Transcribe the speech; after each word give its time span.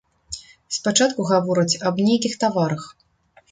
Спачатку 0.77 1.27
гавораць 1.33 1.79
аб 1.91 2.03
нейкіх 2.09 2.33
таварах. 2.47 2.91